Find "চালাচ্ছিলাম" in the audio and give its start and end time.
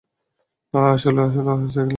1.45-1.89